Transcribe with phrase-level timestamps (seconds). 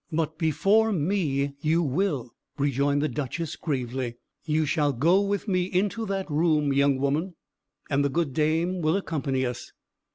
[0.11, 4.15] "But before me, you will," rejoined the Duchess gravely.
[4.45, 7.35] "You shall go with me into that room, young woman,
[7.87, 9.73] and the good dame will accompany us."